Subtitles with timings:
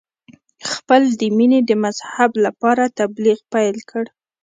[0.71, 4.03] خپل د مینې د مذهب لپاره تبلیغ پیل کړ.